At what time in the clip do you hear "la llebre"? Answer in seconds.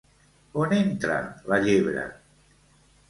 1.53-2.07